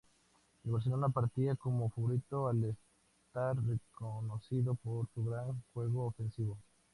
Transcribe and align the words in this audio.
El 0.65 0.71
Barcelona 0.71 1.09
partía 1.09 1.53
como 1.55 1.91
favorito 1.91 2.47
al 2.47 2.63
estar 2.63 3.55
reconocido 3.63 4.73
por 4.73 5.07
su 5.13 5.25
gran 5.25 5.61
juego 5.75 6.07
ofensivo. 6.07 6.57